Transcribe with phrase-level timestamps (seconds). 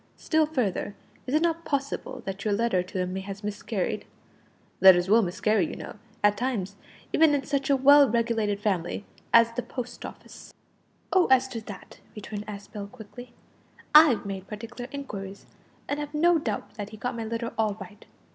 [0.17, 0.95] Still further,
[1.27, 4.05] is it not possible that your letter to him may have miscarried?
[4.79, 6.75] Letters will miscarry, you know, at times,
[7.13, 10.55] even in such a well regulated family as the Post Office."
[11.13, 11.27] "Oh!
[11.27, 13.33] as to that," returned Aspel quickly,
[13.93, 15.45] "I've made particular inquiries,
[15.87, 18.03] and have no doubt that he got my letter all right.